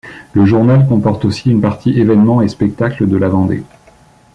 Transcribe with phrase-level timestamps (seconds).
[0.33, 3.61] Le journal comporte aussi une partie évènements et spectacles de la Vendée.